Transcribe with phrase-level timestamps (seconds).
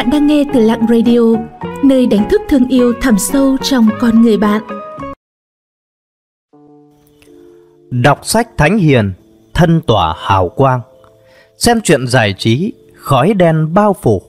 [0.00, 1.20] Bạn đang nghe từ Lặng Radio,
[1.84, 4.62] nơi đánh thức thương yêu thẳm sâu trong con người bạn.
[7.90, 9.12] Đọc sách thánh hiền,
[9.54, 10.80] thân tỏa hào quang.
[11.58, 14.22] Xem chuyện giải trí, khói đen bao phủ.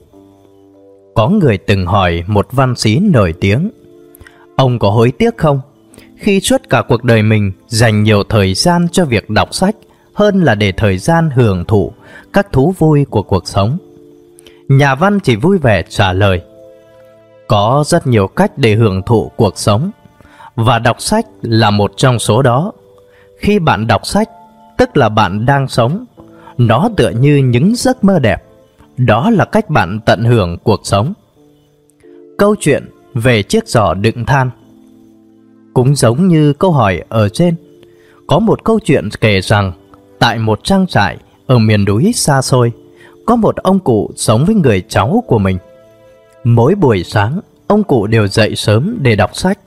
[1.14, 3.70] Có người từng hỏi một văn sĩ nổi tiếng,
[4.56, 5.60] ông có hối tiếc không?
[6.16, 9.76] Khi suốt cả cuộc đời mình dành nhiều thời gian cho việc đọc sách
[10.12, 11.92] hơn là để thời gian hưởng thụ
[12.32, 13.78] các thú vui của cuộc sống.
[14.78, 16.42] Nhà văn chỉ vui vẻ trả lời.
[17.48, 19.90] Có rất nhiều cách để hưởng thụ cuộc sống,
[20.54, 22.72] Và đọc sách là một trong số đó.
[23.38, 24.28] Khi bạn đọc sách,
[24.78, 26.04] Tức là bạn đang sống,
[26.58, 28.44] Nó tựa như những giấc mơ đẹp.
[28.96, 31.12] Đó là cách bạn tận hưởng cuộc sống.
[32.38, 34.50] Câu chuyện về chiếc giỏ đựng than
[35.74, 37.54] Cũng giống như câu hỏi ở trên.
[38.26, 39.72] Có một câu chuyện kể rằng,
[40.18, 42.72] Tại một trang trại ở miền núi xa xôi
[43.26, 45.58] có một ông cụ sống với người cháu của mình.
[46.44, 49.58] Mỗi buổi sáng, ông cụ đều dậy sớm để đọc sách.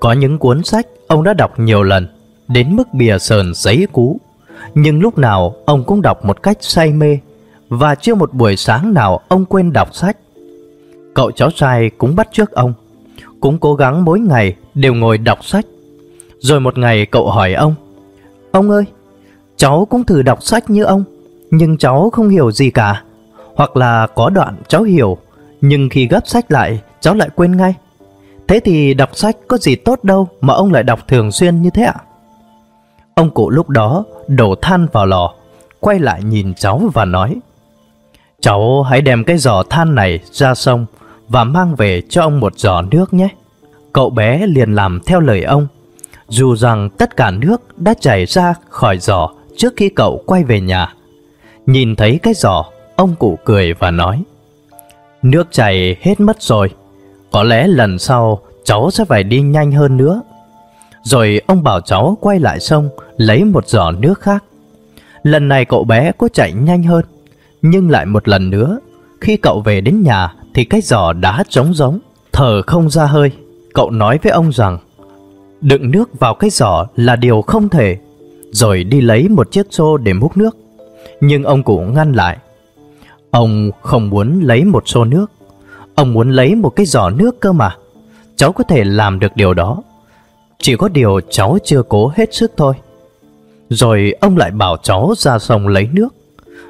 [0.00, 2.08] Có những cuốn sách ông đã đọc nhiều lần,
[2.48, 4.20] đến mức bìa sờn giấy cũ.
[4.74, 7.18] Nhưng lúc nào ông cũng đọc một cách say mê,
[7.68, 10.16] và chưa một buổi sáng nào ông quên đọc sách.
[11.14, 12.72] Cậu cháu trai cũng bắt trước ông,
[13.40, 15.64] cũng cố gắng mỗi ngày đều ngồi đọc sách.
[16.38, 17.74] Rồi một ngày cậu hỏi ông,
[18.54, 18.84] Ông ơi,
[19.56, 21.04] cháu cũng thử đọc sách như ông,
[21.56, 23.02] nhưng cháu không hiểu gì cả.
[23.56, 25.18] Hoặc là có đoạn cháu hiểu,
[25.60, 27.74] nhưng khi gấp sách lại, cháu lại quên ngay.
[28.48, 31.70] Thế thì đọc sách có gì tốt đâu mà ông lại đọc thường xuyên như
[31.70, 31.94] thế ạ?
[33.14, 35.34] Ông cụ lúc đó đổ than vào lò,
[35.80, 37.36] quay lại nhìn cháu và nói
[38.40, 40.86] Cháu hãy đem cái giỏ than này ra sông
[41.28, 43.28] và mang về cho ông một giỏ nước nhé.
[43.92, 45.66] Cậu bé liền làm theo lời ông,
[46.28, 50.60] dù rằng tất cả nước đã chảy ra khỏi giỏ trước khi cậu quay về
[50.60, 50.94] nhà.
[51.66, 52.64] Nhìn thấy cái giỏ,
[52.96, 54.22] ông cụ cười và nói
[55.22, 56.70] Nước chảy hết mất rồi,
[57.30, 60.22] có lẽ lần sau cháu sẽ phải đi nhanh hơn nữa.
[61.02, 64.44] Rồi ông bảo cháu quay lại sông lấy một giỏ nước khác.
[65.22, 67.04] Lần này cậu bé có chạy nhanh hơn,
[67.62, 68.78] nhưng lại một lần nữa,
[69.20, 71.98] khi cậu về đến nhà thì cái giỏ đã trống rỗng
[72.32, 73.30] thở không ra hơi.
[73.74, 74.78] Cậu nói với ông rằng,
[75.60, 77.98] đựng nước vào cái giỏ là điều không thể,
[78.50, 80.56] rồi đi lấy một chiếc xô để múc nước
[81.26, 82.38] nhưng ông cụ ngăn lại.
[83.30, 85.30] Ông không muốn lấy một xô nước,
[85.94, 87.76] ông muốn lấy một cái giỏ nước cơ mà.
[88.36, 89.82] Cháu có thể làm được điều đó.
[90.58, 92.74] Chỉ có điều cháu chưa cố hết sức thôi.
[93.68, 96.08] Rồi ông lại bảo cháu ra sông lấy nước.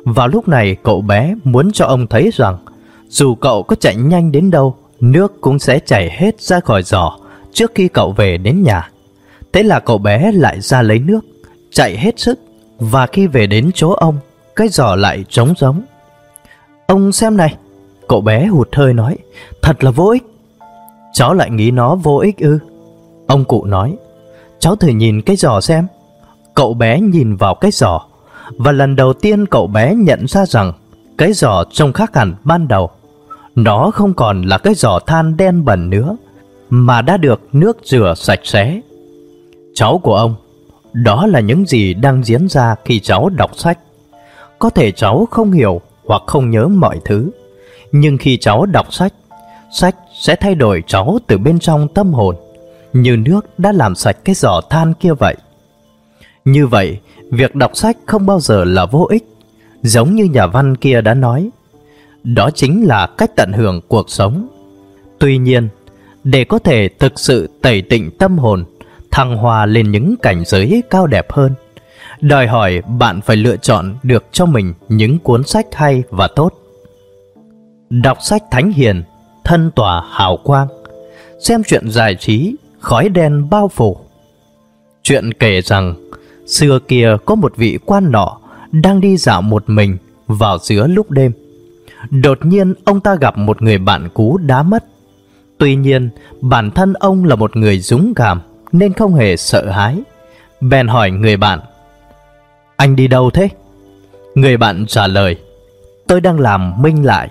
[0.04, 2.56] Vào lúc này cậu bé muốn cho ông thấy rằng
[3.08, 7.18] dù cậu có chạy nhanh đến đâu, nước cũng sẽ chảy hết ra khỏi giỏ
[7.52, 8.90] trước khi cậu về đến nhà.
[9.52, 11.20] Thế là cậu bé lại ra lấy nước,
[11.70, 12.38] chạy hết sức
[12.78, 14.18] và khi về đến chỗ ông
[14.56, 15.82] cái giỏ lại trống giống.
[16.86, 17.56] Ông xem này,
[18.08, 19.18] cậu bé hụt hơi nói,
[19.62, 20.24] thật là vô ích.
[21.12, 22.58] Cháu lại nghĩ nó vô ích ư?
[23.26, 23.96] Ông cụ nói,
[24.58, 25.86] cháu thử nhìn cái giỏ xem.
[26.54, 28.00] Cậu bé nhìn vào cái giỏ,
[28.58, 30.72] và lần đầu tiên cậu bé nhận ra rằng
[31.18, 32.90] cái giỏ trông khác hẳn ban đầu.
[33.54, 36.16] Nó không còn là cái giỏ than đen bẩn nữa,
[36.70, 38.80] mà đã được nước rửa sạch sẽ.
[39.74, 40.34] Cháu của ông,
[40.92, 43.78] đó là những gì đang diễn ra khi cháu đọc sách.
[44.58, 47.30] Có thể cháu không hiểu hoặc không nhớ mọi thứ,
[47.92, 49.12] nhưng khi cháu đọc sách,
[49.72, 52.36] sách sẽ thay đổi cháu từ bên trong tâm hồn,
[52.92, 55.34] như nước đã làm sạch cái giỏ than kia vậy.
[56.44, 56.98] Như vậy,
[57.30, 59.24] việc đọc sách không bao giờ là vô ích,
[59.82, 61.50] giống như nhà văn kia đã nói.
[62.24, 64.48] Đó chính là cách tận hưởng cuộc sống.
[65.18, 65.68] Tuy nhiên,
[66.24, 68.64] để có thể thực sự tẩy tịnh tâm hồn,
[69.10, 71.52] thăng hoa lên những cảnh giới cao đẹp hơn,
[72.24, 76.52] đòi hỏi bạn phải lựa chọn được cho mình những cuốn sách hay và tốt.
[77.90, 79.02] Đọc sách thánh hiền,
[79.44, 80.68] thân tỏa hào quang,
[81.40, 83.96] xem chuyện giải trí, khói đen bao phủ.
[85.02, 85.94] Chuyện kể rằng,
[86.46, 88.38] xưa kia có một vị quan nọ
[88.72, 89.96] đang đi dạo một mình
[90.26, 91.32] vào giữa lúc đêm.
[92.10, 94.84] Đột nhiên ông ta gặp một người bạn cũ đã mất.
[95.58, 96.10] Tuy nhiên,
[96.40, 98.40] bản thân ông là một người dũng cảm
[98.72, 100.02] nên không hề sợ hãi.
[100.60, 101.60] Bèn hỏi người bạn
[102.84, 103.48] anh đi đâu thế?
[104.34, 105.36] Người bạn trả lời,
[106.06, 107.28] Tôi đang làm minh lại,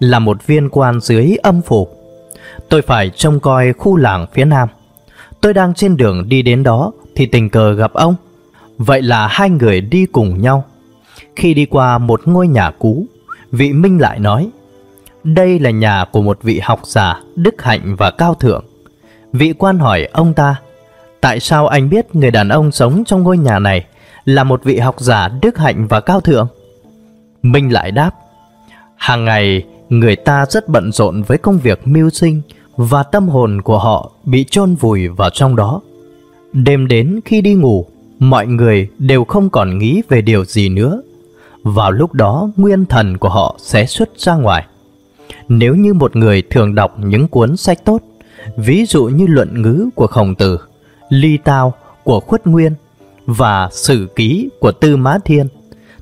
[0.00, 1.88] Là một viên quan dưới âm phủ.
[2.68, 4.68] Tôi phải trông coi khu làng phía nam.
[5.40, 8.14] Tôi đang trên đường đi đến đó Thì tình cờ gặp ông.
[8.78, 10.64] Vậy là hai người đi cùng nhau.
[11.36, 13.06] Khi đi qua một ngôi nhà cũ,
[13.52, 14.50] Vị Minh lại nói,
[15.24, 18.64] Đây là nhà của một vị học giả Đức hạnh và cao thượng.
[19.32, 20.56] Vị quan hỏi ông ta,
[21.20, 23.84] Tại sao anh biết người đàn ông sống trong ngôi nhà này?
[24.24, 26.48] Là một vị học giả đức hạnh và cao thượng?
[27.42, 28.10] Minh lại đáp,
[28.96, 32.42] hàng ngày người ta rất bận rộn với công việc mưu sinh
[32.76, 35.80] và tâm hồn của họ bị chôn vùi vào trong đó.
[36.52, 37.86] Đêm đến khi đi ngủ,
[38.18, 41.02] mọi người đều không còn nghĩ về điều gì nữa.
[41.62, 44.66] Vào lúc đó, nguyên thần của họ sẽ xuất ra ngoài.
[45.48, 48.02] Nếu như một người thường đọc những cuốn sách tốt,
[48.56, 50.58] ví dụ như luận ngữ của Khổng Tử,
[51.08, 52.72] ly tao của Khuất Nguyên
[53.36, 55.48] và sử ký của Tư Mã Thiên,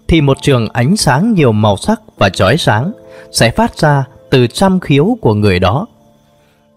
[0.08, 2.92] thì một trường ánh sáng nhiều màu sắc và chói sáng
[3.32, 5.86] sẽ phát ra từ trăm khiếu của người đó.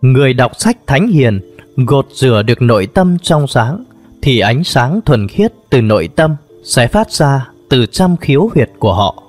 [0.01, 1.41] Người đọc sách thánh hiền
[1.77, 3.83] gột rửa được nội tâm trong sáng,
[4.21, 8.69] thì ánh sáng thuần khiết từ nội tâm sẽ phát ra từ trăm khiếu huyệt
[8.79, 9.23] của họ.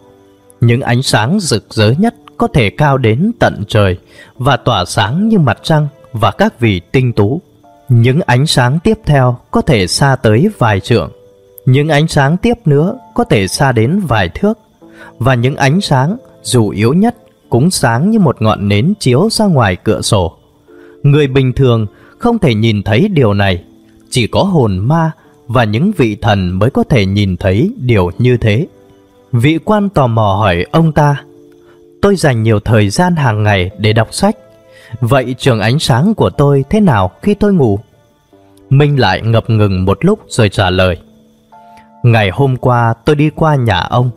[0.61, 3.99] Những ánh sáng rực rỡ nhất có thể cao đến tận trời
[4.35, 7.41] và tỏa sáng như mặt trăng và các vị tinh tú.
[7.89, 11.13] Những ánh sáng tiếp theo có thể xa tới vài trượng.
[11.67, 14.59] Những ánh sáng tiếp nữa có thể xa đến vài thước.
[15.19, 17.17] Và những ánh sáng dù yếu nhất
[17.49, 20.37] cũng sáng như một ngọn nến chiếu ra ngoài cửa sổ.
[21.03, 21.87] Người bình thường
[22.19, 23.65] không thể nhìn thấy điều này,
[24.11, 25.11] chỉ có hồn ma
[25.47, 28.67] và những vị thần mới có thể nhìn thấy điều như thế.
[29.33, 31.25] Vị quan tò mò hỏi ông ta,
[32.03, 34.37] tôi dành nhiều thời gian hàng ngày để đọc sách,
[35.01, 37.79] vậy trường ánh sáng của tôi thế nào khi tôi ngủ?
[38.71, 40.99] Minh lại ngập ngừng một lúc rồi trả lời.
[42.03, 44.11] Ngày hôm qua tôi đi qua nhà ông,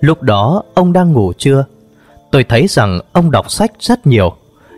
[0.00, 1.64] lúc đó ông đang ngủ chưa?
[2.30, 4.32] Tôi thấy rằng ông đọc sách rất nhiều,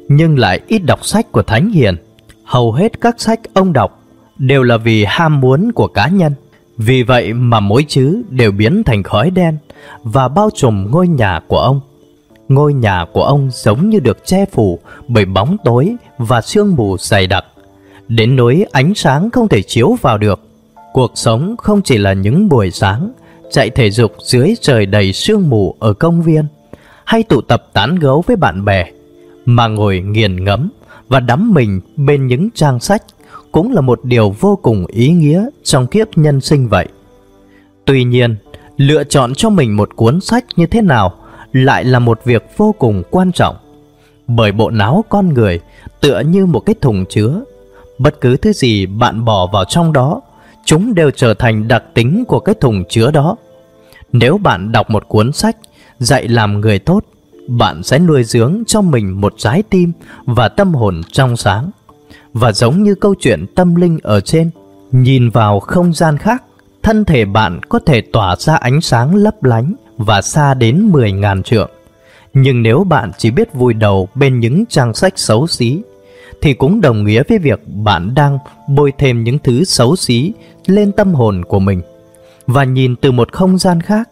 [0.09, 1.97] nhưng lại ít đọc sách của Thánh Hiền.
[2.45, 4.03] Hầu hết các sách ông đọc
[4.39, 6.33] đều là vì ham muốn của cá nhân.
[6.77, 9.57] Vì vậy mà mỗi chữ đều biến thành khói đen
[10.03, 11.81] và bao trùm ngôi nhà của ông.
[12.49, 14.79] Ngôi nhà của ông giống như được che phủ
[15.09, 17.45] bởi bóng tối và sương mù dày đặc.
[18.09, 20.41] Đến nỗi ánh sáng không thể chiếu vào được.
[20.93, 23.13] Cuộc sống không chỉ là những buổi sáng
[23.51, 26.45] chạy thể dục dưới trời đầy sương mù ở công viên
[27.05, 28.85] hay tụ tập tán gấu với bạn bè
[29.45, 30.71] mà ngồi nghiền ngẫm
[31.09, 33.03] và đắm mình bên những trang sách
[33.53, 36.87] cũng là một điều vô cùng ý nghĩa trong kiếp nhân sinh vậy.
[37.85, 38.37] Tuy nhiên,
[38.77, 41.15] lựa chọn cho mình một cuốn sách như thế nào
[41.53, 43.57] lại là một việc vô cùng quan trọng.
[44.27, 45.61] Bởi bộ não con người
[46.01, 47.41] tựa như một cái thùng chứa,
[47.99, 50.21] bất cứ thứ gì bạn bỏ vào trong đó,
[50.65, 53.37] chúng đều trở thành đặc tính của cái thùng chứa đó.
[54.13, 55.57] Nếu bạn đọc một cuốn sách
[55.99, 57.05] dạy làm người tốt,
[57.49, 59.93] bạn sẽ nuôi dưỡng cho mình một trái tim
[60.25, 61.71] và tâm hồn trong sáng.
[62.33, 64.51] Và giống như câu chuyện tâm linh ở trên,
[64.93, 66.43] nhìn vào không gian khác,
[66.83, 71.43] thân thể bạn có thể tỏa ra ánh sáng lấp lánh và xa đến 10.000
[71.43, 71.71] trượng.
[72.35, 75.83] Nhưng nếu bạn chỉ biết vùi đầu bên những trang sách xấu xí,
[76.43, 80.33] thì cũng đồng nghĩa với việc bạn đang bôi thêm những thứ xấu xí
[80.67, 81.83] lên tâm hồn của mình.
[82.47, 84.09] Và nhìn từ một không gian khác,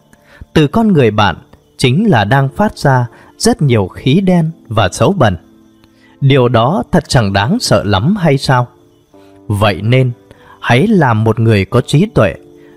[0.52, 1.36] từ con người bạn
[1.76, 3.06] chính là đang phát ra
[3.38, 5.36] rất nhiều khí đen và xấu bẩn.
[6.20, 8.68] Điều đó thật chẳng đáng sợ lắm hay sao?
[9.46, 10.10] Vậy nên,
[10.60, 12.34] hãy làm một người có trí tuệ,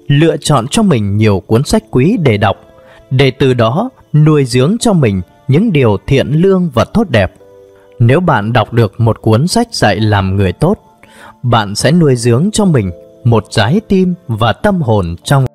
[0.08, 2.58] lựa chọn cho mình nhiều cuốn sách quý để đọc,
[3.12, 7.34] để từ đó nuôi dưỡng cho mình những điều thiện lương và tốt đẹp.
[8.00, 10.76] Nếu bạn đọc được một cuốn sách dạy làm người tốt,
[11.44, 12.92] bạn sẽ nuôi dưỡng cho mình
[13.24, 15.46] một trái tim và tâm hồn trong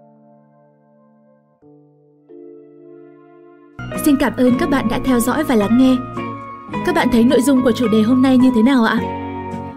[4.05, 5.97] Xin cảm ơn các bạn đã theo dõi và lắng nghe.
[6.87, 8.99] Các bạn thấy nội dung của chủ đề hôm nay như thế nào ạ?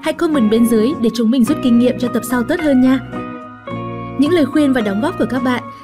[0.03, 2.81] Hãy comment bên dưới để chúng mình rút kinh nghiệm cho tập sau tốt hơn
[2.81, 2.99] nha.
[4.19, 5.63] Những lời khuyên và đóng góp của các bạn